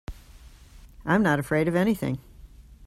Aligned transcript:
I'm 1.05 1.21
not 1.21 1.37
afraid 1.37 1.67
of 1.67 1.75
anything. 1.75 2.17